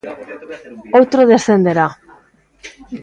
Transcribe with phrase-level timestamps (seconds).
[0.99, 1.87] Outro descenderá.